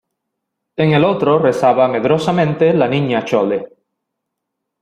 [0.77, 3.67] en el otro rezaba medrosamente la Niña Chole.